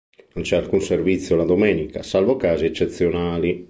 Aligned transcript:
Non 0.33 0.43
c'è 0.43 0.55
alcun 0.55 0.81
servizio 0.81 1.35
la 1.35 1.43
domenica, 1.45 2.01
salvo 2.01 2.35
casi 2.35 2.65
eccezionali. 2.65 3.59